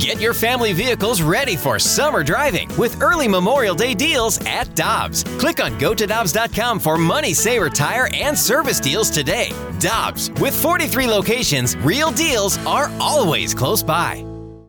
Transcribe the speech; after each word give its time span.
Get 0.00 0.18
your 0.18 0.32
family 0.32 0.72
vehicles 0.72 1.20
ready 1.20 1.56
for 1.56 1.78
summer 1.78 2.24
driving 2.24 2.74
with 2.78 3.02
early 3.02 3.28
Memorial 3.28 3.74
Day 3.74 3.92
deals 3.92 4.40
at 4.46 4.74
Dobbs. 4.74 5.24
Click 5.38 5.62
on 5.62 5.78
gotodobbs.com 5.78 6.80
for 6.80 6.96
money 6.96 7.34
saver 7.34 7.68
tire 7.68 8.08
and 8.14 8.36
service 8.36 8.80
deals 8.80 9.10
today. 9.10 9.52
Dobbs, 9.78 10.30
with 10.40 10.54
43 10.54 11.06
locations, 11.06 11.76
real 11.76 12.10
deals 12.12 12.56
are 12.64 12.90
always 12.98 13.52
close 13.52 13.82
by. 13.82 14.24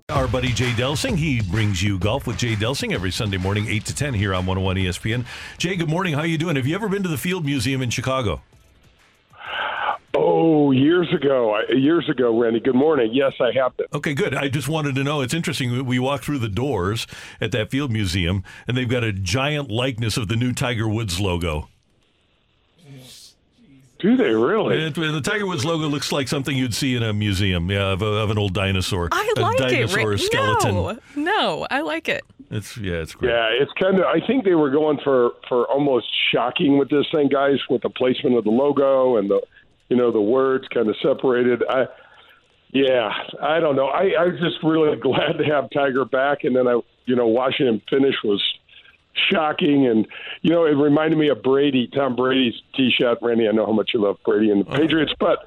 Our 0.09 0.27
buddy 0.27 0.49
Jay 0.49 0.71
Delsing, 0.71 1.15
he 1.15 1.39
brings 1.39 1.81
you 1.81 1.97
golf 1.97 2.27
with 2.27 2.35
Jay 2.35 2.55
Delsing 2.55 2.91
every 2.91 3.11
Sunday 3.11 3.37
morning, 3.37 3.67
8 3.69 3.85
to 3.85 3.95
10 3.95 4.13
here 4.13 4.33
on 4.33 4.45
101 4.45 4.75
ESPN. 4.75 5.25
Jay, 5.57 5.77
good 5.77 5.87
morning. 5.87 6.13
How 6.13 6.23
you 6.23 6.37
doing? 6.37 6.57
Have 6.57 6.67
you 6.67 6.75
ever 6.75 6.89
been 6.89 7.03
to 7.03 7.09
the 7.09 7.17
Field 7.17 7.45
Museum 7.45 7.81
in 7.81 7.89
Chicago? 7.89 8.41
Oh, 10.43 10.71
years 10.71 11.07
ago, 11.13 11.55
years 11.69 12.09
ago, 12.09 12.35
Randy. 12.41 12.59
Good 12.59 12.73
morning. 12.73 13.11
Yes, 13.13 13.33
I 13.39 13.51
have 13.53 13.77
been. 13.77 13.85
Okay, 13.93 14.15
good. 14.15 14.33
I 14.33 14.47
just 14.47 14.67
wanted 14.67 14.95
to 14.95 15.03
know. 15.03 15.21
It's 15.21 15.35
interesting. 15.35 15.85
We 15.85 15.99
walk 15.99 16.23
through 16.23 16.39
the 16.39 16.49
doors 16.49 17.05
at 17.39 17.51
that 17.51 17.69
Field 17.69 17.91
Museum, 17.91 18.43
and 18.67 18.75
they've 18.75 18.89
got 18.89 19.03
a 19.03 19.13
giant 19.13 19.69
likeness 19.69 20.17
of 20.17 20.29
the 20.29 20.35
new 20.35 20.51
Tiger 20.51 20.87
Woods 20.87 21.19
logo. 21.19 21.69
Do 23.99 24.17
they 24.17 24.33
really? 24.33 24.83
It, 24.83 24.95
the 24.95 25.21
Tiger 25.21 25.45
Woods 25.45 25.63
logo 25.63 25.87
looks 25.87 26.11
like 26.11 26.27
something 26.27 26.57
you'd 26.57 26.73
see 26.73 26.95
in 26.95 27.03
a 27.03 27.13
museum, 27.13 27.69
yeah, 27.69 27.91
of, 27.91 28.01
a, 28.01 28.07
of 28.07 28.31
an 28.31 28.39
old 28.39 28.55
dinosaur. 28.55 29.09
I 29.11 29.31
like 29.37 29.59
a 29.59 29.69
dinosaur 29.69 30.13
it. 30.13 30.21
skeleton. 30.21 30.73
No, 30.73 30.97
no, 31.17 31.67
I 31.69 31.81
like 31.81 32.09
it. 32.09 32.23
It's 32.49 32.75
yeah, 32.77 32.95
it's 32.95 33.13
great. 33.13 33.29
Yeah, 33.29 33.47
it's 33.61 33.71
kind 33.79 33.99
of. 33.99 34.05
I 34.05 34.25
think 34.25 34.43
they 34.43 34.55
were 34.55 34.71
going 34.71 34.97
for 35.03 35.33
for 35.47 35.65
almost 35.65 36.07
shocking 36.33 36.79
with 36.79 36.89
this 36.89 37.05
thing, 37.11 37.29
guys, 37.29 37.59
with 37.69 37.83
the 37.83 37.91
placement 37.91 38.37
of 38.37 38.43
the 38.43 38.49
logo 38.49 39.17
and 39.17 39.29
the, 39.29 39.39
you 39.91 39.97
know, 39.97 40.09
the 40.09 40.21
words 40.21 40.65
kind 40.73 40.87
of 40.87 40.95
separated. 41.03 41.63
I, 41.69 41.83
yeah, 42.71 43.09
I 43.41 43.59
don't 43.59 43.75
know. 43.75 43.87
I 43.87 44.13
I 44.17 44.25
was 44.27 44.39
just 44.39 44.63
really 44.63 44.97
glad 45.01 45.33
to 45.37 45.43
have 45.43 45.69
Tiger 45.69 46.05
back, 46.05 46.45
and 46.45 46.55
then 46.55 46.65
I, 46.65 46.79
you 47.05 47.17
know, 47.17 47.27
watching 47.27 47.67
him 47.67 47.81
finish 47.89 48.15
was 48.23 48.41
shocking. 49.29 49.87
And, 49.87 50.07
you 50.41 50.51
know, 50.51 50.63
it 50.63 50.77
reminded 50.77 51.19
me 51.19 51.27
of 51.27 51.43
Brady, 51.43 51.89
Tom 51.93 52.15
Brady's 52.15 52.53
tee 52.73 52.89
shot. 52.97 53.17
Randy, 53.21 53.49
I 53.49 53.51
know 53.51 53.65
how 53.65 53.73
much 53.73 53.91
you 53.93 54.01
love 54.01 54.15
Brady 54.23 54.49
and 54.49 54.65
the 54.65 54.71
Patriots, 54.71 55.11
but 55.19 55.39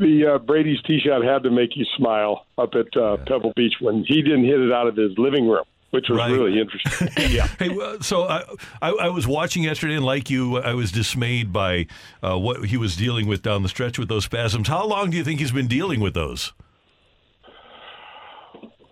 the 0.00 0.34
uh, 0.34 0.38
Brady's 0.38 0.82
tee 0.82 0.98
shot 0.98 1.22
had 1.22 1.44
to 1.44 1.50
make 1.50 1.76
you 1.76 1.84
smile 1.96 2.46
up 2.58 2.74
at 2.74 3.00
uh, 3.00 3.18
Pebble 3.28 3.52
Beach 3.54 3.74
when 3.80 4.04
he 4.04 4.22
didn't 4.22 4.44
hit 4.44 4.58
it 4.58 4.72
out 4.72 4.88
of 4.88 4.96
his 4.96 5.12
living 5.18 5.46
room. 5.48 5.64
Which 5.94 6.08
was 6.08 6.18
Right. 6.18 6.32
really 6.32 6.58
interesting. 6.58 7.08
yeah. 7.30 7.46
Hey, 7.56 7.70
so 8.00 8.24
I, 8.24 8.42
I 8.82 8.90
I 8.90 9.08
was 9.10 9.28
watching 9.28 9.62
yesterday, 9.62 9.94
and 9.94 10.04
like 10.04 10.28
you, 10.28 10.58
I 10.58 10.74
was 10.74 10.90
dismayed 10.90 11.52
by 11.52 11.86
uh, 12.20 12.36
what 12.36 12.64
he 12.66 12.76
was 12.76 12.96
dealing 12.96 13.28
with 13.28 13.42
down 13.42 13.62
the 13.62 13.68
stretch 13.68 13.96
with 13.96 14.08
those 14.08 14.24
spasms. 14.24 14.66
How 14.66 14.84
long 14.84 15.10
do 15.10 15.16
you 15.16 15.22
think 15.22 15.38
he's 15.38 15.52
been 15.52 15.68
dealing 15.68 16.00
with 16.00 16.14
those? 16.14 16.52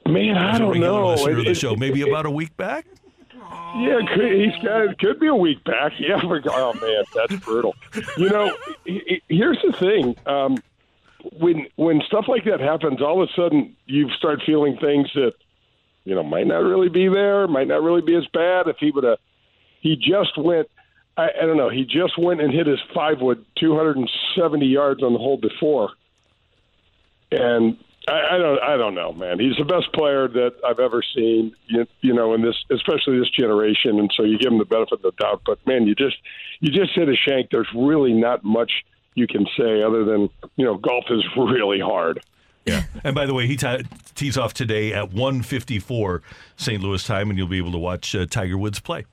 Man, 0.06 0.36
I 0.36 0.58
don't 0.58 0.78
know. 0.80 1.08
listener 1.10 1.38
of 1.38 1.44
the 1.44 1.50
it- 1.52 1.56
show, 1.56 1.74
maybe 1.76 2.02
it- 2.02 2.08
about 2.08 2.26
a 2.26 2.30
week 2.30 2.56
back. 2.56 2.86
Yeah, 3.76 3.98
could, 4.14 4.32
he's 4.32 4.54
got 4.62 4.82
it 4.82 4.98
could 4.98 5.18
be 5.18 5.26
a 5.28 5.34
week 5.34 5.62
back. 5.64 5.92
Yeah, 5.98 6.20
oh 6.22 6.72
man, 6.74 7.04
that's 7.14 7.34
brutal. 7.44 7.74
You 8.16 8.28
know, 8.28 8.56
he- 8.84 9.02
he- 9.28 9.36
here's 9.36 9.58
the 9.66 9.72
thing: 9.72 10.14
um, 10.26 10.56
when 11.38 11.66
when 11.76 12.00
stuff 12.06 12.26
like 12.28 12.44
that 12.44 12.60
happens, 12.60 13.00
all 13.02 13.22
of 13.22 13.28
a 13.28 13.32
sudden 13.32 13.74
you 13.86 14.08
start 14.10 14.40
feeling 14.46 14.76
things 14.78 15.08
that 15.14 15.32
you 16.04 16.14
know 16.14 16.22
might 16.22 16.46
not 16.46 16.62
really 16.62 16.88
be 16.88 17.08
there, 17.08 17.46
might 17.46 17.68
not 17.68 17.82
really 17.82 18.02
be 18.02 18.14
as 18.16 18.26
bad. 18.32 18.68
If 18.68 18.76
he 18.78 18.90
would 18.90 19.04
have, 19.04 19.18
he 19.80 19.96
just 19.96 20.36
went. 20.36 20.68
I, 21.16 21.28
I 21.42 21.46
don't 21.46 21.56
know. 21.56 21.68
He 21.68 21.84
just 21.84 22.18
went 22.18 22.40
and 22.40 22.52
hit 22.52 22.66
his 22.66 22.80
five 22.94 23.20
wood 23.20 23.44
270 23.58 24.66
yards 24.66 25.02
on 25.02 25.12
the 25.12 25.18
hole 25.18 25.36
before, 25.36 25.90
and 27.30 27.76
I, 28.08 28.34
I 28.34 28.38
don't. 28.38 28.62
I 28.62 28.76
don't 28.76 28.94
know, 28.94 29.12
man. 29.12 29.38
He's 29.38 29.56
the 29.56 29.64
best 29.64 29.92
player 29.92 30.26
that 30.26 30.54
I've 30.66 30.80
ever 30.80 31.02
seen. 31.14 31.54
You, 31.66 31.86
you 32.00 32.14
know, 32.14 32.34
in 32.34 32.42
this, 32.42 32.56
especially 32.70 33.18
this 33.18 33.30
generation, 33.30 33.98
and 33.98 34.10
so 34.16 34.24
you 34.24 34.38
give 34.38 34.52
him 34.52 34.58
the 34.58 34.64
benefit 34.64 34.94
of 34.94 35.02
the 35.02 35.12
doubt. 35.20 35.42
But 35.46 35.64
man, 35.66 35.86
you 35.86 35.94
just 35.94 36.16
you 36.60 36.70
just 36.70 36.92
hit 36.94 37.08
a 37.08 37.14
shank. 37.14 37.50
There's 37.50 37.68
really 37.74 38.12
not 38.12 38.44
much 38.44 38.72
you 39.14 39.26
can 39.26 39.46
say 39.56 39.82
other 39.82 40.04
than 40.04 40.30
you 40.56 40.64
know 40.64 40.76
golf 40.76 41.04
is 41.10 41.24
really 41.36 41.80
hard. 41.80 42.20
Yeah. 42.66 42.82
And 43.04 43.14
by 43.14 43.26
the 43.26 43.34
way, 43.34 43.46
he 43.46 43.56
t- 43.56 43.84
tees 44.14 44.38
off 44.38 44.54
today 44.54 44.92
at 44.92 45.10
1:54 45.10 46.20
St. 46.56 46.80
Louis 46.82 47.04
time, 47.04 47.30
and 47.30 47.38
you'll 47.38 47.48
be 47.48 47.58
able 47.58 47.72
to 47.72 47.78
watch 47.78 48.14
uh, 48.14 48.26
Tiger 48.26 48.56
Woods 48.56 48.78
play. 48.78 49.04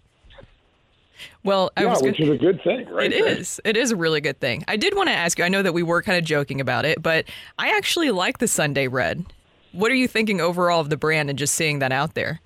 Well, 1.44 1.72
I 1.76 1.84
Yeah, 1.84 1.90
was 1.90 2.02
which 2.04 2.18
gonna, 2.20 2.32
is 2.32 2.36
a 2.36 2.40
good 2.40 2.64
thing, 2.64 2.88
right? 2.90 3.12
It 3.12 3.24
there. 3.24 3.38
is. 3.38 3.60
It 3.66 3.76
is 3.76 3.92
a 3.92 3.96
really 3.96 4.22
good 4.22 4.40
thing. 4.40 4.64
I 4.68 4.78
did 4.78 4.96
want 4.96 5.10
to 5.10 5.14
ask 5.14 5.38
you. 5.40 5.46
I 5.46 5.50
know 5.50 5.62
that 5.64 5.74
we 5.74 5.84
were 5.84 6.02
kind 6.02 6.18
of 6.18 6.24
joking 6.24 6.62
about 6.62 6.86
it, 6.86 7.02
but 7.02 7.26
I 7.58 7.76
actually 7.76 8.12
like 8.12 8.38
the 8.38 8.48
Sun 8.48 8.74
Day 8.74 8.88
Red. 8.88 9.26
What 9.72 9.92
are 9.92 9.96
you 9.96 10.08
thinking 10.08 10.40
overall 10.42 10.80
of 10.80 10.90
the 10.90 10.98
brand 10.98 11.30
and 11.30 11.38
just 11.38 11.56
seeing 11.56 11.80
that 11.80 11.92
out 11.92 12.14
there? 12.14 12.40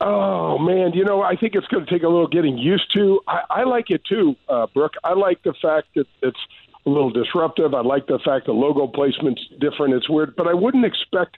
Oh 0.00 0.58
man, 0.58 0.92
you 0.92 1.04
know, 1.04 1.22
I 1.22 1.36
think 1.36 1.54
it's 1.54 1.66
going 1.68 1.86
to 1.86 1.90
take 1.90 2.02
a 2.02 2.08
little 2.08 2.26
getting 2.26 2.58
used 2.58 2.92
to. 2.94 3.20
I, 3.26 3.40
I 3.48 3.64
like 3.64 3.90
it 3.90 4.04
too, 4.04 4.36
uh, 4.48 4.66
Brooke. 4.74 4.94
I 5.04 5.14
like 5.14 5.42
the 5.42 5.54
fact 5.54 5.88
that 5.94 6.06
it's 6.22 6.38
a 6.86 6.90
little 6.90 7.10
disruptive. 7.10 7.74
I 7.74 7.80
like 7.80 8.06
the 8.06 8.20
fact 8.24 8.46
the 8.46 8.52
logo 8.52 8.86
placement's 8.86 9.42
different. 9.60 9.94
It's 9.94 10.08
weird, 10.08 10.36
but 10.36 10.46
I 10.46 10.54
wouldn't 10.54 10.84
expect 10.84 11.36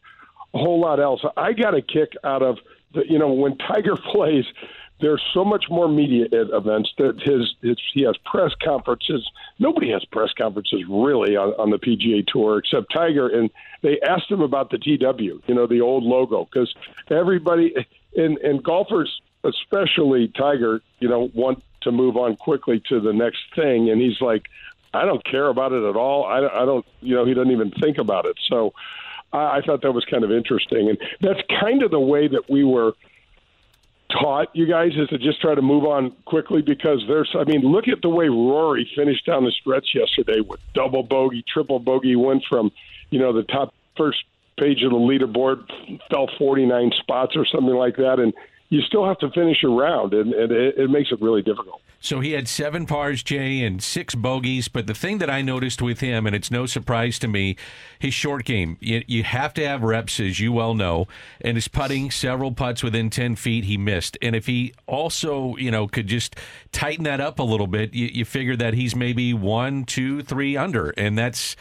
a 0.54 0.58
whole 0.58 0.80
lot 0.80 1.00
else. 1.00 1.22
I 1.36 1.52
got 1.52 1.74
a 1.74 1.82
kick 1.82 2.12
out 2.22 2.42
of 2.42 2.58
the, 2.94 3.04
you 3.08 3.18
know, 3.18 3.32
when 3.32 3.56
Tiger 3.58 3.96
plays. 4.12 4.44
There's 5.00 5.22
so 5.32 5.44
much 5.44 5.66
more 5.70 5.88
media 5.88 6.24
at 6.24 6.50
events 6.52 6.90
that 6.98 7.20
his, 7.22 7.54
his 7.62 7.76
he 7.94 8.02
has 8.02 8.16
press 8.24 8.50
conferences. 8.60 9.24
Nobody 9.60 9.92
has 9.92 10.04
press 10.06 10.30
conferences 10.36 10.82
really 10.88 11.36
on, 11.36 11.50
on 11.50 11.70
the 11.70 11.78
PGA 11.78 12.26
Tour 12.26 12.58
except 12.58 12.92
Tiger, 12.92 13.28
and 13.28 13.48
they 13.82 14.00
asked 14.00 14.28
him 14.28 14.40
about 14.40 14.70
the 14.70 14.78
TW, 14.78 15.40
you 15.46 15.54
know, 15.54 15.68
the 15.68 15.82
old 15.82 16.02
logo, 16.02 16.46
because 16.46 16.74
everybody 17.12 17.76
and 18.16 18.38
and 18.38 18.60
golfers, 18.60 19.22
especially 19.44 20.32
Tiger, 20.36 20.82
you 20.98 21.08
know, 21.08 21.30
want 21.32 21.62
to 21.82 21.92
move 21.92 22.16
on 22.16 22.34
quickly 22.34 22.82
to 22.88 22.98
the 22.98 23.12
next 23.12 23.38
thing, 23.54 23.90
and 23.90 24.00
he's 24.00 24.20
like, 24.20 24.46
I 24.94 25.04
don't 25.04 25.24
care 25.24 25.48
about 25.48 25.72
it 25.72 25.82
at 25.82 25.96
all. 25.96 26.24
I, 26.24 26.38
I 26.38 26.64
don't, 26.64 26.86
you 27.00 27.14
know, 27.14 27.24
he 27.24 27.34
doesn't 27.34 27.52
even 27.52 27.70
think 27.70 27.98
about 27.98 28.26
it. 28.26 28.36
So 28.48 28.72
I, 29.32 29.58
I 29.58 29.60
thought 29.60 29.82
that 29.82 29.92
was 29.92 30.04
kind 30.04 30.24
of 30.24 30.32
interesting, 30.32 30.88
and 30.88 30.98
that's 31.20 31.40
kind 31.60 31.82
of 31.82 31.90
the 31.90 32.00
way 32.00 32.28
that 32.28 32.48
we 32.48 32.64
were 32.64 32.92
taught 34.10 34.48
you 34.54 34.66
guys 34.66 34.92
is 34.96 35.08
to 35.08 35.18
just 35.18 35.40
try 35.40 35.54
to 35.54 35.60
move 35.62 35.84
on 35.84 36.10
quickly 36.24 36.62
because 36.62 37.04
there's 37.06 37.30
I 37.38 37.44
mean 37.44 37.60
look 37.60 37.88
at 37.88 38.00
the 38.00 38.08
way 38.08 38.28
Rory 38.28 38.90
finished 38.96 39.26
down 39.26 39.44
the 39.44 39.50
stretch 39.50 39.94
yesterday 39.94 40.40
with 40.40 40.60
double 40.72 41.02
bogey, 41.02 41.44
triple 41.46 41.78
bogey, 41.78 42.16
went 42.16 42.44
from 42.48 42.72
you 43.10 43.18
know 43.18 43.32
the 43.32 43.42
top 43.42 43.74
first 43.96 44.24
page 44.58 44.82
of 44.82 44.90
the 44.90 44.96
leaderboard, 44.96 45.68
fell 46.10 46.28
49 46.38 46.92
spots 46.98 47.36
or 47.36 47.44
something 47.44 47.74
like 47.74 47.96
that, 47.96 48.18
and 48.18 48.32
you 48.70 48.80
still 48.82 49.06
have 49.06 49.18
to 49.18 49.30
finish 49.30 49.62
a 49.62 49.68
round, 49.68 50.14
and, 50.14 50.34
and 50.34 50.52
it, 50.52 50.78
it 50.78 50.90
makes 50.90 51.12
it 51.12 51.20
really 51.22 51.42
difficult. 51.42 51.80
So 52.00 52.20
he 52.20 52.32
had 52.32 52.46
seven 52.46 52.86
pars, 52.86 53.24
Jay, 53.24 53.62
and 53.62 53.82
six 53.82 54.14
bogeys. 54.14 54.68
But 54.68 54.86
the 54.86 54.94
thing 54.94 55.18
that 55.18 55.28
I 55.28 55.42
noticed 55.42 55.82
with 55.82 55.98
him, 55.98 56.26
and 56.26 56.36
it's 56.36 56.50
no 56.50 56.64
surprise 56.64 57.18
to 57.20 57.28
me, 57.28 57.56
his 57.98 58.14
short 58.14 58.44
game. 58.44 58.76
You, 58.80 59.02
you 59.08 59.24
have 59.24 59.52
to 59.54 59.66
have 59.66 59.82
reps, 59.82 60.20
as 60.20 60.38
you 60.38 60.52
well 60.52 60.74
know. 60.74 61.08
And 61.40 61.56
his 61.56 61.66
putting, 61.66 62.12
several 62.12 62.52
putts 62.52 62.84
within 62.84 63.10
10 63.10 63.34
feet, 63.34 63.64
he 63.64 63.76
missed. 63.76 64.16
And 64.22 64.36
if 64.36 64.46
he 64.46 64.74
also, 64.86 65.56
you 65.56 65.72
know, 65.72 65.88
could 65.88 66.06
just 66.06 66.36
tighten 66.70 67.02
that 67.04 67.20
up 67.20 67.40
a 67.40 67.44
little 67.44 67.66
bit, 67.66 67.92
you, 67.94 68.06
you 68.06 68.24
figure 68.24 68.56
that 68.56 68.74
he's 68.74 68.94
maybe 68.94 69.34
one, 69.34 69.84
two, 69.84 70.22
three 70.22 70.56
under. 70.56 70.90
And 70.90 71.18
that's. 71.18 71.56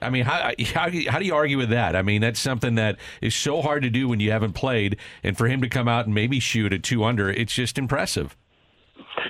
I 0.00 0.08
mean, 0.08 0.24
how, 0.24 0.52
how 0.72 0.88
how 1.08 1.18
do 1.18 1.24
you 1.24 1.34
argue 1.34 1.58
with 1.58 1.70
that? 1.70 1.96
I 1.96 2.02
mean, 2.02 2.20
that's 2.22 2.40
something 2.40 2.76
that 2.76 2.96
is 3.20 3.34
so 3.34 3.60
hard 3.60 3.82
to 3.82 3.90
do 3.90 4.08
when 4.08 4.20
you 4.20 4.30
haven't 4.30 4.52
played, 4.52 4.96
and 5.22 5.36
for 5.36 5.46
him 5.48 5.60
to 5.60 5.68
come 5.68 5.88
out 5.88 6.06
and 6.06 6.14
maybe 6.14 6.38
shoot 6.38 6.72
a 6.72 6.78
two 6.78 7.04
under, 7.04 7.28
it's 7.28 7.52
just 7.52 7.76
impressive. 7.76 8.34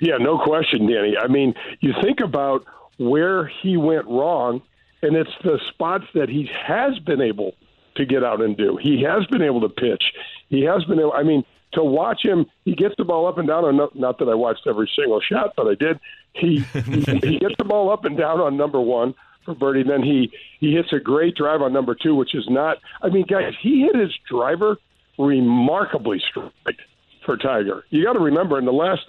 Yeah, 0.00 0.16
no 0.19 0.38
question, 0.38 0.91
Danny. 0.91 1.16
I 1.16 1.28
mean, 1.28 1.55
you 1.81 1.93
think 2.03 2.21
about 2.21 2.65
where 2.99 3.47
he 3.62 3.77
went 3.77 4.06
wrong, 4.06 4.62
and 5.03 5.16
it's 5.16 5.31
the 5.44 5.59
spots 5.71 6.05
that 6.15 6.28
he 6.28 6.50
has 6.66 6.99
been 7.00 7.21
able 7.21 7.55
to 7.97 8.05
get 8.05 8.25
out 8.25 8.41
and 8.41 8.56
do. 8.56 8.78
He 8.81 9.03
has 9.03 9.27
been 9.27 9.43
able 9.43 9.61
to 9.62 9.69
pitch. 9.69 10.02
He 10.49 10.62
has 10.62 10.85
been 10.85 10.99
able. 10.99 11.12
I 11.12 11.23
mean, 11.23 11.44
to 11.73 11.85
watch 11.85 12.25
him, 12.25 12.47
he 12.64 12.75
gets 12.75 12.94
the 12.99 13.05
ball 13.05 13.26
up 13.26 13.38
and 13.38 13.47
down. 13.47 13.64
On, 13.64 13.76
no- 13.76 13.91
not 13.94 14.19
that 14.19 14.29
I 14.29 14.35
watched 14.35 14.67
every 14.67 14.91
single 14.97 15.20
shot, 15.20 15.55
but 15.56 15.67
I 15.67 15.75
did. 15.75 16.00
He 16.35 16.64
he, 16.73 17.00
he 17.23 17.38
gets 17.38 17.55
the 17.58 17.64
ball 17.64 17.91
up 17.91 18.05
and 18.05 18.17
down 18.17 18.41
on 18.41 18.56
number 18.56 18.81
one 18.81 19.14
for 19.44 19.55
birdie. 19.55 19.82
Then 19.82 20.03
he 20.03 20.32
he 20.58 20.75
hits 20.75 20.93
a 20.93 21.00
great 21.00 21.37
drive 21.37 21.62
on 21.62 21.73
number 21.73 21.94
two, 21.94 22.14
which 22.14 22.35
is 22.35 22.44
not. 22.49 22.79
I 23.03 23.08
mean, 23.08 23.26
guys, 23.29 23.55
he 23.61 23.82
hit 23.82 23.96
his 23.96 24.12
driver 24.29 24.76
remarkably 25.19 26.20
straight 26.31 26.79
for 27.25 27.37
Tiger. 27.37 27.85
You 27.91 28.05
got 28.05 28.14
to 28.14 28.20
remember 28.20 28.58
in 28.58 28.64
the 28.64 28.73
last 28.73 29.03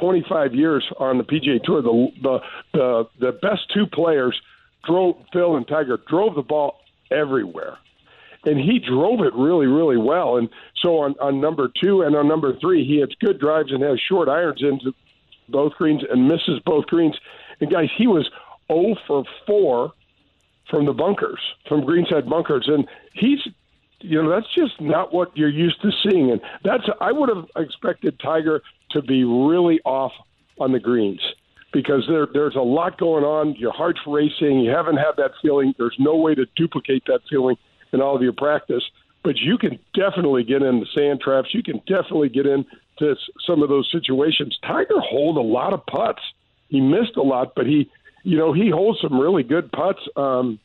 25 0.00 0.54
years 0.54 0.84
on 0.98 1.18
the 1.18 1.24
PGA 1.24 1.62
Tour, 1.62 1.82
the 1.82 2.08
the 2.22 2.38
the, 2.72 3.04
the 3.20 3.32
best 3.32 3.72
two 3.72 3.86
players 3.86 4.40
drove 4.84 5.16
Phil 5.32 5.56
and 5.56 5.66
Tiger 5.66 5.98
drove 6.08 6.34
the 6.34 6.42
ball 6.42 6.80
everywhere. 7.10 7.78
And 8.44 8.58
he 8.58 8.80
drove 8.80 9.20
it 9.20 9.32
really, 9.34 9.66
really 9.66 9.96
well. 9.96 10.36
And 10.36 10.48
so 10.80 10.98
on, 10.98 11.14
on 11.20 11.40
number 11.40 11.70
two 11.80 12.02
and 12.02 12.16
on 12.16 12.26
number 12.26 12.58
three, 12.58 12.84
he 12.84 12.98
hits 12.98 13.14
good 13.20 13.38
drives 13.38 13.70
and 13.70 13.82
has 13.84 14.00
short 14.00 14.28
irons 14.28 14.62
into 14.62 14.92
both 15.48 15.74
greens 15.74 16.02
and 16.10 16.26
misses 16.26 16.58
both 16.66 16.86
greens. 16.86 17.16
And 17.60 17.70
guys, 17.70 17.88
he 17.96 18.08
was 18.08 18.28
0 18.66 18.96
for 19.06 19.24
4 19.46 19.92
from 20.68 20.86
the 20.86 20.92
bunkers, 20.92 21.38
from 21.68 21.84
greenside 21.84 22.28
bunkers. 22.28 22.64
And 22.66 22.88
he's 23.14 23.38
you 24.02 24.22
know 24.22 24.30
that's 24.30 24.52
just 24.54 24.80
not 24.80 25.12
what 25.12 25.36
you're 25.36 25.48
used 25.48 25.80
to 25.82 25.90
seeing, 26.02 26.30
and 26.30 26.40
that's 26.64 26.84
I 27.00 27.12
would 27.12 27.28
have 27.28 27.46
expected 27.56 28.18
Tiger 28.20 28.62
to 28.90 29.02
be 29.02 29.24
really 29.24 29.80
off 29.84 30.12
on 30.58 30.72
the 30.72 30.80
greens 30.80 31.20
because 31.72 32.04
there 32.08 32.26
there's 32.32 32.56
a 32.56 32.60
lot 32.60 32.98
going 32.98 33.24
on. 33.24 33.54
Your 33.56 33.72
heart's 33.72 34.00
racing. 34.06 34.60
You 34.60 34.70
haven't 34.70 34.96
had 34.96 35.12
that 35.16 35.32
feeling. 35.40 35.74
There's 35.78 35.96
no 35.98 36.16
way 36.16 36.34
to 36.34 36.46
duplicate 36.56 37.04
that 37.06 37.20
feeling 37.28 37.56
in 37.92 38.00
all 38.00 38.16
of 38.16 38.22
your 38.22 38.32
practice. 38.32 38.82
But 39.24 39.36
you 39.38 39.56
can 39.56 39.78
definitely 39.94 40.44
get 40.44 40.62
into 40.62 40.86
sand 40.94 41.20
traps. 41.20 41.48
You 41.52 41.62
can 41.62 41.78
definitely 41.86 42.28
get 42.28 42.46
into 42.46 43.14
some 43.46 43.62
of 43.62 43.68
those 43.68 43.88
situations. 43.92 44.58
Tiger 44.66 45.00
holed 45.00 45.36
a 45.36 45.42
lot 45.42 45.72
of 45.72 45.86
putts. 45.86 46.22
He 46.68 46.80
missed 46.80 47.16
a 47.16 47.22
lot, 47.22 47.54
but 47.54 47.66
he, 47.66 47.90
you 48.24 48.36
know, 48.36 48.52
he 48.52 48.70
holds 48.70 49.00
some 49.00 49.18
really 49.18 49.42
good 49.42 49.70
putts 49.70 50.00
um, 50.16 50.58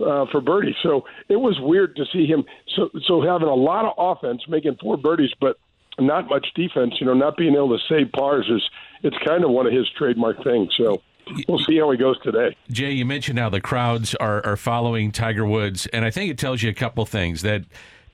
uh, 0.00 0.26
for 0.30 0.40
birdies. 0.40 0.76
So 0.82 1.04
it 1.28 1.36
was 1.36 1.58
weird 1.60 1.96
to 1.96 2.04
see 2.12 2.26
him. 2.26 2.44
So 2.76 2.90
so 3.06 3.22
having 3.22 3.48
a 3.48 3.54
lot 3.54 3.84
of 3.84 3.94
offense, 3.98 4.42
making 4.48 4.76
four 4.80 4.96
birdies, 4.96 5.30
but 5.40 5.58
not 5.98 6.28
much 6.28 6.46
defense. 6.54 6.94
You 7.00 7.06
know, 7.06 7.14
not 7.14 7.36
being 7.36 7.54
able 7.54 7.76
to 7.76 7.84
save 7.88 8.12
pars 8.12 8.48
is 8.48 8.62
it's 9.02 9.16
kind 9.26 9.44
of 9.44 9.50
one 9.50 9.66
of 9.66 9.72
his 9.72 9.88
trademark 9.96 10.42
things. 10.44 10.74
So 10.76 11.02
we'll 11.48 11.58
see 11.58 11.78
how 11.78 11.90
he 11.90 11.98
goes 11.98 12.18
today. 12.22 12.56
Jay, 12.70 12.92
you 12.92 13.04
mentioned 13.04 13.38
how 13.38 13.48
the 13.48 13.60
crowds 13.60 14.14
are, 14.16 14.44
are 14.44 14.56
following 14.56 15.12
Tiger 15.12 15.46
Woods, 15.46 15.86
and 15.86 16.04
I 16.04 16.10
think 16.10 16.30
it 16.30 16.38
tells 16.38 16.62
you 16.62 16.70
a 16.70 16.74
couple 16.74 17.04
things 17.04 17.42
that 17.42 17.64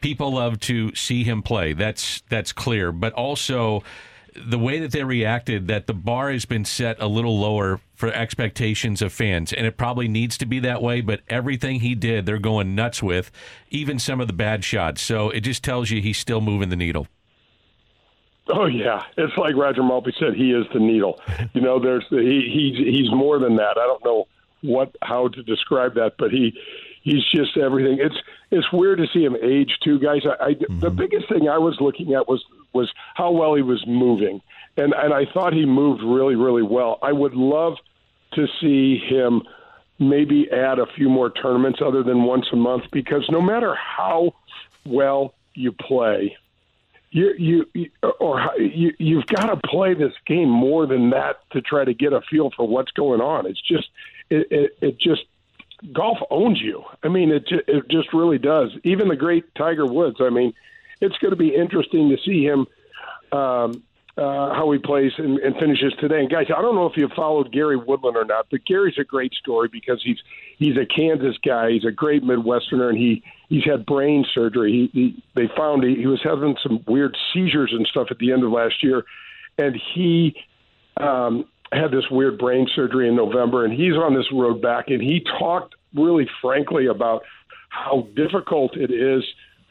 people 0.00 0.32
love 0.32 0.60
to 0.60 0.94
see 0.94 1.24
him 1.24 1.42
play. 1.42 1.72
That's 1.72 2.22
that's 2.28 2.52
clear, 2.52 2.92
but 2.92 3.12
also 3.12 3.82
the 4.36 4.58
way 4.58 4.78
that 4.80 4.90
they 4.90 5.04
reacted 5.04 5.68
that 5.68 5.86
the 5.86 5.94
bar 5.94 6.30
has 6.32 6.44
been 6.44 6.64
set 6.64 7.00
a 7.00 7.06
little 7.06 7.38
lower 7.38 7.80
for 7.94 8.12
expectations 8.12 9.00
of 9.00 9.12
fans 9.12 9.52
and 9.52 9.66
it 9.66 9.76
probably 9.76 10.08
needs 10.08 10.36
to 10.36 10.46
be 10.46 10.58
that 10.58 10.82
way 10.82 11.00
but 11.00 11.20
everything 11.28 11.80
he 11.80 11.94
did 11.94 12.26
they're 12.26 12.38
going 12.38 12.74
nuts 12.74 13.02
with 13.02 13.30
even 13.70 13.98
some 13.98 14.20
of 14.20 14.26
the 14.26 14.32
bad 14.32 14.64
shots 14.64 15.00
so 15.00 15.30
it 15.30 15.40
just 15.40 15.62
tells 15.62 15.90
you 15.90 16.00
he's 16.00 16.18
still 16.18 16.40
moving 16.40 16.68
the 16.68 16.76
needle 16.76 17.06
Oh 18.48 18.66
yeah, 18.66 19.02
it's 19.16 19.32
like 19.38 19.56
Roger 19.56 19.80
Maltbie 19.80 20.12
said. 20.18 20.34
He 20.34 20.52
is 20.52 20.66
the 20.74 20.78
needle. 20.78 21.18
You 21.54 21.62
know, 21.62 21.80
there's 21.80 22.04
he 22.10 22.50
he's 22.52 22.94
he's 22.94 23.10
more 23.10 23.38
than 23.38 23.56
that. 23.56 23.78
I 23.78 23.86
don't 23.86 24.04
know 24.04 24.26
what 24.60 24.94
how 25.02 25.28
to 25.28 25.42
describe 25.42 25.94
that, 25.94 26.16
but 26.18 26.30
he 26.30 26.54
he's 27.04 27.24
just 27.30 27.56
everything. 27.56 27.98
It's 28.00 28.16
it's 28.50 28.72
weird 28.72 28.98
to 28.98 29.06
see 29.12 29.24
him 29.24 29.36
age 29.40 29.78
too, 29.84 30.00
guys. 30.00 30.22
I, 30.26 30.44
I 30.44 30.54
mm-hmm. 30.54 30.80
the 30.80 30.90
biggest 30.90 31.28
thing 31.28 31.48
I 31.48 31.58
was 31.58 31.76
looking 31.80 32.14
at 32.14 32.26
was 32.26 32.44
was 32.72 32.90
how 33.14 33.30
well 33.30 33.54
he 33.54 33.62
was 33.62 33.86
moving, 33.86 34.40
and 34.76 34.92
and 34.92 35.14
I 35.14 35.26
thought 35.32 35.52
he 35.52 35.64
moved 35.64 36.02
really 36.02 36.34
really 36.34 36.64
well. 36.64 36.98
I 37.02 37.12
would 37.12 37.34
love 37.34 37.74
to 38.32 38.48
see 38.60 38.98
him 38.98 39.42
maybe 40.00 40.50
add 40.50 40.80
a 40.80 40.86
few 40.86 41.08
more 41.08 41.30
tournaments 41.30 41.78
other 41.84 42.02
than 42.02 42.24
once 42.24 42.46
a 42.52 42.56
month 42.56 42.82
because 42.90 43.24
no 43.30 43.40
matter 43.40 43.76
how 43.76 44.34
well 44.84 45.34
you 45.54 45.70
play 45.70 46.36
you 47.14 47.32
you 47.38 47.90
or 48.18 48.40
you 48.58 48.92
you've 48.98 49.26
got 49.26 49.46
to 49.46 49.56
play 49.68 49.94
this 49.94 50.12
game 50.26 50.50
more 50.50 50.84
than 50.84 51.10
that 51.10 51.48
to 51.52 51.60
try 51.60 51.84
to 51.84 51.94
get 51.94 52.12
a 52.12 52.20
feel 52.28 52.50
for 52.56 52.66
what's 52.66 52.90
going 52.90 53.20
on. 53.20 53.46
It's 53.46 53.60
just 53.60 53.88
it 54.30 54.48
it, 54.50 54.76
it 54.80 54.98
just 54.98 55.22
golf 55.92 56.18
owns 56.30 56.60
you. 56.60 56.84
I 57.02 57.08
mean, 57.08 57.30
it 57.30 57.44
it 57.50 57.88
just 57.88 58.12
really 58.12 58.38
does. 58.38 58.70
Even 58.84 59.08
the 59.08 59.16
great 59.16 59.54
Tiger 59.54 59.86
Woods. 59.86 60.16
I 60.20 60.30
mean, 60.30 60.52
it's 61.00 61.16
going 61.18 61.32
to 61.32 61.36
be 61.36 61.54
interesting 61.54 62.10
to 62.10 62.16
see 62.24 62.44
him. 62.44 62.66
Um, 63.32 63.82
uh, 64.16 64.54
how 64.54 64.70
he 64.70 64.78
plays 64.78 65.10
and, 65.18 65.38
and 65.38 65.56
finishes 65.56 65.92
today. 65.98 66.20
And 66.20 66.30
guys, 66.30 66.46
I 66.56 66.62
don't 66.62 66.76
know 66.76 66.86
if 66.86 66.96
you've 66.96 67.10
followed 67.12 67.50
Gary 67.50 67.76
Woodland 67.76 68.16
or 68.16 68.24
not, 68.24 68.46
but 68.48 68.64
Gary's 68.64 68.96
a 68.98 69.02
great 69.02 69.34
story 69.34 69.68
because 69.70 70.00
he's 70.04 70.18
he's 70.56 70.76
a 70.76 70.86
Kansas 70.86 71.36
guy. 71.44 71.72
He's 71.72 71.84
a 71.84 71.90
great 71.90 72.22
Midwesterner, 72.22 72.90
and 72.90 72.98
he 72.98 73.24
he's 73.48 73.64
had 73.64 73.84
brain 73.84 74.24
surgery. 74.32 74.90
He, 74.92 75.00
he 75.00 75.22
they 75.34 75.52
found 75.56 75.82
he, 75.82 75.96
he 75.96 76.06
was 76.06 76.20
having 76.22 76.56
some 76.62 76.84
weird 76.86 77.16
seizures 77.32 77.72
and 77.76 77.86
stuff 77.88 78.08
at 78.10 78.18
the 78.18 78.30
end 78.30 78.44
of 78.44 78.52
last 78.52 78.84
year, 78.84 79.04
and 79.58 79.76
he 79.94 80.36
um, 80.96 81.46
had 81.74 81.90
this 81.90 82.04
weird 82.10 82.38
brain 82.38 82.66
surgery 82.74 83.08
in 83.08 83.16
November, 83.16 83.64
and 83.64 83.72
he's 83.72 83.94
on 83.94 84.14
this 84.14 84.26
road 84.32 84.60
back, 84.60 84.86
and 84.88 85.00
he 85.00 85.22
talked 85.38 85.74
really 85.94 86.26
frankly 86.40 86.86
about 86.86 87.22
how 87.68 88.06
difficult 88.14 88.76
it 88.76 88.90
is 88.90 89.24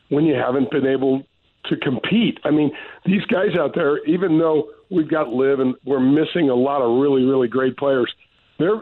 when 0.10 0.26
you 0.26 0.36
haven't 0.36 0.70
been 0.72 0.86
able 0.86 1.24
to 1.66 1.78
compete. 1.78 2.40
I 2.44 2.52
mean, 2.52 2.72
these 3.06 3.24
guys 3.26 3.56
out 3.58 3.74
there, 3.74 4.04
even 4.06 4.38
though 4.38 4.70
we've 4.92 5.10
got 5.10 5.30
LIV 5.30 5.60
and 5.60 5.76
we're 5.86 6.00
missing 6.00 6.50
a 6.50 6.56
lot 6.56 6.82
of 6.82 7.00
really, 7.00 7.24
really 7.24 7.48
great 7.48 7.78
players, 7.78 8.12
they're 8.60 8.82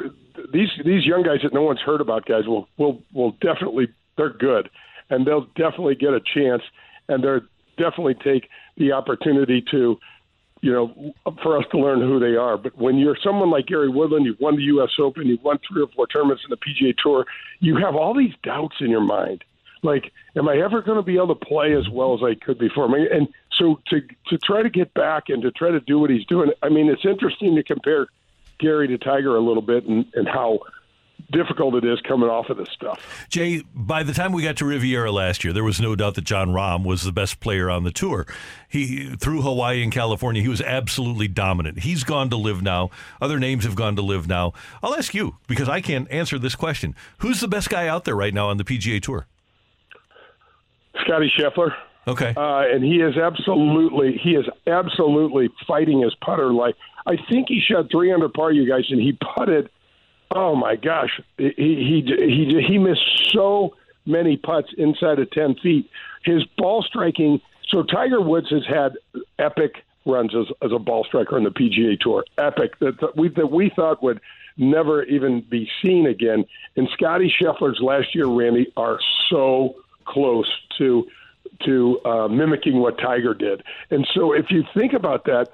these 0.51 0.69
these 0.85 1.06
young 1.06 1.23
guys 1.23 1.39
that 1.44 1.53
no 1.53 1.62
one's 1.62 1.81
heard 1.81 2.01
about, 2.01 2.25
guys, 2.25 2.47
will 2.47 2.68
will 2.77 3.01
will 3.13 3.31
definitely 3.41 3.88
they're 4.18 4.33
good, 4.33 4.69
and 5.09 5.25
they'll 5.25 5.47
definitely 5.56 5.95
get 5.95 6.09
a 6.09 6.19
chance, 6.33 6.63
and 7.07 7.23
they're 7.23 7.41
definitely 7.77 8.15
take 8.15 8.50
the 8.77 8.91
opportunity 8.91 9.63
to, 9.71 9.97
you 10.62 10.72
know, 10.72 11.13
for 11.44 11.58
us 11.58 11.66
to 11.72 11.78
learn 11.78 12.00
who 12.02 12.19
they 12.19 12.36
are. 12.36 12.58
But 12.58 12.78
when 12.78 12.98
you're 12.98 13.18
someone 13.24 13.50
like 13.50 13.66
Gary 13.68 13.90
Woodland, 13.90 14.25
you've 14.25 14.40
won 14.40 14.56
the 14.56 14.63
U.S. 14.63 14.92
Open, 15.00 15.28
you've 15.28 15.44
won 15.44 15.60
three 15.68 15.81
or 15.81 15.88
four 15.96 16.08
tournaments 16.08 16.44
in 16.44 16.52
the 16.52 16.58
PGA 16.58 16.96
Tour, 16.98 17.25
you 17.60 17.78
have 17.78 17.96
all 17.96 18.13
these 18.13 18.34
doubts 18.44 18.75
in 18.80 18.90
your 18.90 19.02
mind 19.02 19.44
like, 19.84 20.12
am 20.36 20.48
I 20.48 20.58
ever 20.58 20.81
going 20.81 20.98
to 20.98 21.04
be 21.04 21.16
able 21.16 21.36
to 21.36 21.46
play 21.46 21.74
as 21.74 21.90
well 21.90 22.13
as 22.13 22.22
I 22.24 22.36
could 22.36 22.60
before? 22.60 22.96
And 22.96 23.28
so 23.58 23.80
to 23.88 24.02
to 24.28 24.38
try 24.38 24.62
to 24.62 24.69
get 24.69 24.94
back 24.94 25.30
and 25.30 25.42
to 25.42 25.52
try 25.52 25.72
to 25.72 25.80
do 25.80 26.00
what 26.00 26.10
he's 26.10 26.25
doing, 26.25 26.52
I 26.62 26.69
mean, 26.69 26.90
it's 26.90 27.06
interesting 27.06 27.56
to 27.56 27.64
compare 27.64 28.07
Gary 28.60 28.88
to 28.88 28.98
Tiger 28.98 29.36
a 29.36 29.42
little 29.42 29.62
bit 29.62 29.86
and, 29.86 30.06
and 30.14 30.28
how 30.28 30.60
difficult 31.31 31.75
it 31.75 31.85
is 31.85 32.00
coming 32.01 32.29
off 32.29 32.50
of 32.50 32.57
this 32.57 32.69
stuff. 32.73 33.25
Jay, 33.29 33.63
by 33.73 34.03
the 34.03 34.13
time 34.13 34.31
we 34.31 34.44
got 34.44 34.57
to 34.57 34.65
Riviera 34.65 35.12
last 35.12 35.44
year, 35.44 35.53
there 35.53 35.63
was 35.63 35.79
no 35.79 35.95
doubt 35.95 36.15
that 36.15 36.23
Jon 36.23 36.50
Rahm 36.50 36.83
was 36.83 37.03
the 37.03 37.12
best 37.12 37.39
player 37.39 37.69
on 37.69 37.83
the 37.83 37.91
tour. 37.91 38.25
He 38.68 39.15
through 39.15 39.41
Hawaii 39.41 39.83
and 39.83 39.91
California, 39.91 40.41
he 40.41 40.47
was 40.47 40.62
absolutely 40.62 41.27
dominant. 41.27 41.79
He's 41.79 42.03
gone 42.03 42.29
to 42.29 42.38
LIV 42.38 42.62
now. 42.62 42.89
Other 43.21 43.39
names 43.39 43.63
have 43.63 43.75
gone 43.75 43.95
to 43.95 44.01
LIV 44.01 44.27
now. 44.27 44.53
I'll 44.81 44.95
ask 44.95 45.13
you 45.13 45.38
because 45.47 45.69
I 45.69 45.81
can't 45.81 46.09
answer 46.12 46.39
this 46.39 46.56
question. 46.56 46.95
Who's 47.19 47.39
the 47.39 47.47
best 47.47 47.69
guy 47.69 47.88
out 47.88 48.06
there 48.06 48.15
right 48.15 48.33
now 48.33 48.50
on 48.50 48.57
the 48.57 48.63
PGA 48.63 49.01
Tour? 49.01 49.27
Scottie 51.03 51.31
Scheffler. 51.38 51.73
Okay. 52.07 52.33
Uh, 52.35 52.62
and 52.62 52.83
he 52.83 52.95
is 52.95 53.15
absolutely 53.18 54.19
he 54.21 54.31
is 54.31 54.45
absolutely 54.65 55.50
fighting 55.68 56.01
his 56.01 56.15
putter 56.15 56.51
like 56.51 56.75
I 57.06 57.15
think 57.29 57.47
he 57.47 57.62
shot 57.62 57.91
three 57.91 58.12
under 58.12 58.29
par, 58.29 58.51
you 58.51 58.68
guys, 58.68 58.85
and 58.89 59.01
he 59.01 59.18
putted. 59.35 59.69
Oh 60.33 60.56
my 60.56 60.75
gosh, 60.75 61.19
he 61.38 61.51
he 61.57 62.04
he 62.06 62.63
he 62.68 62.78
missed 62.78 63.31
so 63.31 63.75
many 64.06 64.38
putts 64.38 64.69
inside 64.78 65.19
of 65.19 65.30
ten 65.31 65.56
feet. 65.56 65.89
His 66.24 66.44
ball 66.57 66.83
striking. 66.83 67.42
So 67.68 67.83
Tiger 67.83 68.22
Woods 68.22 68.50
has 68.50 68.66
had 68.68 68.94
epic 69.40 69.83
runs 70.06 70.35
as, 70.35 70.45
as 70.61 70.71
a 70.71 70.80
ball 70.80 71.04
striker 71.06 71.35
on 71.35 71.44
the 71.44 71.52
PGA 71.52 72.00
Tour. 72.00 72.26
Epic 72.38 72.78
that, 72.80 73.14
we 73.16 73.30
that 73.30 73.52
we 73.52 73.71
thought 73.76 74.02
would 74.04 74.21
never 74.57 75.04
even 75.04 75.42
be 75.42 75.69
seen 75.83 76.06
again. 76.06 76.45
And 76.76 76.88
Scottie 76.94 77.33
Scheffler's 77.42 77.80
last 77.81 78.14
year, 78.16 78.28
Randy, 78.28 78.71
are 78.78 79.00
so 79.30 79.76
close 80.06 80.50
to 80.78 81.07
to 81.66 82.00
uh, 82.06 82.28
mimicking 82.28 82.80
what 82.80 82.97
Tiger 82.97 83.33
did. 83.33 83.64
And 83.90 84.07
so 84.14 84.33
if 84.33 84.50
you 84.50 84.64
think 84.73 84.94
about 84.94 85.26
that, 85.26 85.50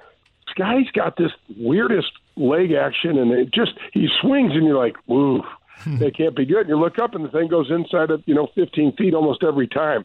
Scottie's 0.58 0.90
got 0.90 1.16
this 1.16 1.30
weirdest 1.56 2.10
leg 2.36 2.72
action, 2.72 3.18
and 3.18 3.30
it 3.30 3.52
just 3.52 3.72
he 3.92 4.08
swings, 4.20 4.52
and 4.54 4.64
you're 4.64 4.78
like, 4.78 4.96
ooh, 5.08 5.42
they 5.86 6.10
can't 6.10 6.34
be 6.34 6.44
good. 6.44 6.60
And 6.60 6.68
you 6.70 6.78
look 6.78 6.98
up, 6.98 7.14
and 7.14 7.24
the 7.24 7.28
thing 7.28 7.48
goes 7.48 7.70
inside 7.70 8.10
of 8.10 8.22
you 8.26 8.34
know 8.34 8.48
15 8.54 8.96
feet 8.96 9.14
almost 9.14 9.44
every 9.44 9.68
time. 9.68 10.04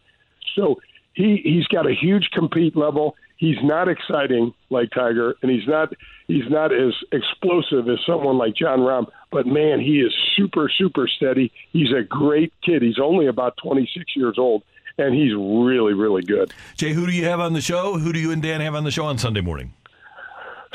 So 0.56 0.80
he 1.14 1.42
he's 1.44 1.66
got 1.68 1.88
a 1.88 1.94
huge 1.94 2.30
compete 2.32 2.76
level. 2.76 3.16
He's 3.38 3.58
not 3.64 3.90
exciting 3.90 4.54
like 4.70 4.92
Tiger, 4.92 5.36
and 5.42 5.52
he's 5.52 5.68
not 5.68 5.92
he's 6.28 6.50
not 6.50 6.72
as 6.72 6.94
explosive 7.12 7.90
as 7.90 7.98
someone 8.06 8.38
like 8.38 8.56
Jon 8.56 8.80
Rahm. 8.80 9.08
But 9.32 9.48
man, 9.48 9.80
he 9.80 10.02
is 10.02 10.14
super 10.36 10.70
super 10.70 11.08
steady. 11.08 11.52
He's 11.72 11.92
a 11.92 12.04
great 12.04 12.54
kid. 12.64 12.84
He's 12.84 13.00
only 13.02 13.26
about 13.26 13.58
26 13.58 14.16
years 14.16 14.36
old, 14.38 14.64
and 15.00 15.16
he's 15.16 15.34
really 15.34 15.94
really 15.94 16.22
good. 16.22 16.54
Jay, 16.78 16.94
who 16.94 17.08
do 17.08 17.12
you 17.12 17.26
have 17.26 17.40
on 17.40 17.54
the 17.54 17.62
show? 17.62 17.98
Who 17.98 18.14
do 18.14 18.20
you 18.20 18.32
and 18.32 18.42
Dan 18.42 18.62
have 18.62 18.76
on 18.76 18.84
the 18.84 18.92
show 18.92 19.06
on 19.06 19.18
Sunday 19.18 19.42
morning? 19.42 19.74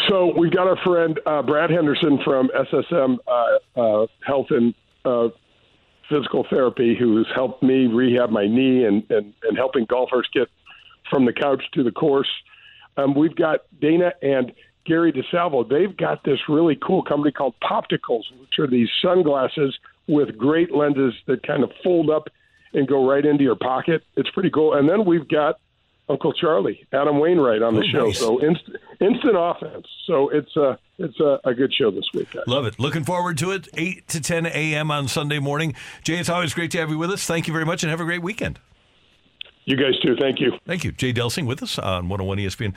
So 0.07 0.33
we've 0.37 0.53
got 0.53 0.69
our 0.69 0.77
friend 0.85 1.19
uh, 1.27 1.43
Brad 1.43 1.71
Henderson 1.71 2.19
from 2.25 2.51
SSM 2.73 3.19
uh, 3.27 3.81
uh, 3.81 4.07
Health 4.25 4.47
and 4.51 4.75
uh, 5.05 5.29
Physical 6.09 6.47
Therapy, 6.49 6.97
who's 6.99 7.27
helped 7.35 7.63
me 7.63 7.87
rehab 7.87 8.31
my 8.31 8.47
knee 8.47 8.85
and, 8.85 9.05
and, 9.11 9.35
and 9.43 9.57
helping 9.57 9.85
golfers 9.87 10.29
get 10.33 10.49
from 11.11 11.25
the 11.27 11.33
couch 11.33 11.63
to 11.75 11.83
the 11.83 11.91
course. 11.91 12.29
Um, 12.97 13.15
we've 13.15 13.35
got 13.35 13.61
Dana 13.81 14.13
and 14.23 14.53
Gary 14.87 15.13
DeSalvo. 15.13 15.69
They've 15.69 15.95
got 15.97 16.25
this 16.25 16.39
really 16.49 16.77
cool 16.77 17.03
company 17.03 17.33
called 17.33 17.55
Popticals, 17.63 18.25
which 18.41 18.59
are 18.59 18.67
these 18.67 18.89
sunglasses 19.03 19.77
with 20.07 20.39
great 20.39 20.75
lenses 20.75 21.15
that 21.27 21.47
kind 21.47 21.63
of 21.63 21.71
fold 21.83 22.09
up 22.09 22.29
and 22.73 22.87
go 22.87 23.09
right 23.09 23.25
into 23.25 23.45
your 23.45 23.57
pocket. 23.57 24.03
It's 24.17 24.31
pretty 24.31 24.51
cool. 24.51 24.75
And 24.75 24.89
then 24.89 25.05
we've 25.05 25.29
got 25.29 25.61
Uncle 26.09 26.33
Charlie, 26.33 26.87
Adam 26.93 27.19
Wainwright 27.19 27.63
on 27.63 27.75
the 27.75 27.81
oh, 27.81 27.93
show. 27.93 28.07
Nice. 28.07 28.19
So 28.19 28.43
instant, 28.43 28.77
instant 29.01 29.37
offense. 29.37 29.87
So 30.07 30.29
it's 30.31 30.57
a 30.57 30.79
it's 30.99 31.19
a, 31.21 31.39
a 31.45 31.55
good 31.55 31.73
show 31.73 31.91
this 31.91 32.09
week. 32.15 32.31
Guys. 32.33 32.45
Love 32.47 32.67
it. 32.67 32.79
Looking 32.79 33.05
forward 33.05 33.39
to 33.39 33.51
it. 33.51 33.69
Eight 33.77 34.09
to 34.09 34.21
ten 34.21 34.47
a.m. 34.47 34.91
on 34.91 35.09
Sunday 35.09 35.39
morning. 35.39 35.75
Jay, 36.03 36.19
it's 36.19 36.29
always 36.29 36.55
great 36.55 36.71
to 36.73 36.79
have 36.79 36.91
you 36.91 36.99
with 36.99 37.11
us. 37.11 37.27
Thank 37.27 37.47
you 37.47 37.53
very 37.53 37.67
much, 37.67 37.83
and 37.83 37.91
have 37.91 38.01
a 38.01 38.05
great 38.05 38.23
weekend. 38.23 38.59
You 39.69 39.77
guys 39.77 39.99
too. 40.01 40.17
Thank 40.19 40.41
you. 40.41 40.53
Thank 40.67 40.83
you. 40.83 40.93
Jay 40.93 41.13
Delsing 41.13 41.47
with 41.47 41.63
us 41.63 41.79
on 41.79 42.09
101 42.09 42.39
ESPN. 42.39 42.75